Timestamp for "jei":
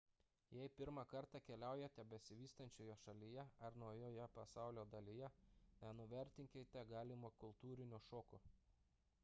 0.57-0.69